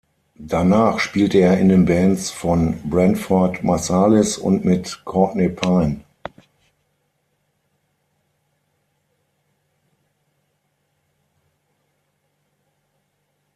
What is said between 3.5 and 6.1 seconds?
Marsalis und mit Courtney Pine.